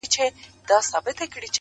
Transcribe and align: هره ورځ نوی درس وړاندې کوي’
هره 0.03 0.07
ورځ 0.09 0.19
نوی 0.19 0.29
درس 0.69 0.87
وړاندې 0.91 1.25
کوي’ 1.33 1.49